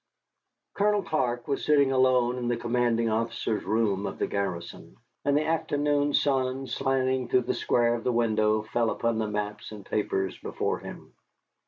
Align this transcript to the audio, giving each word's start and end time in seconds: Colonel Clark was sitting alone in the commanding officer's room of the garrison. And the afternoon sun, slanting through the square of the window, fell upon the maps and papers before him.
Colonel 0.73 1.03
Clark 1.03 1.47
was 1.47 1.63
sitting 1.63 1.91
alone 1.91 2.39
in 2.39 2.47
the 2.47 2.57
commanding 2.57 3.11
officer's 3.11 3.63
room 3.63 4.07
of 4.07 4.17
the 4.17 4.25
garrison. 4.25 4.95
And 5.25 5.37
the 5.37 5.45
afternoon 5.45 6.15
sun, 6.15 6.65
slanting 6.65 7.27
through 7.29 7.43
the 7.43 7.53
square 7.53 7.93
of 7.93 8.03
the 8.03 8.11
window, 8.11 8.63
fell 8.63 8.89
upon 8.89 9.19
the 9.19 9.27
maps 9.29 9.71
and 9.71 9.85
papers 9.85 10.35
before 10.39 10.79
him. 10.79 11.13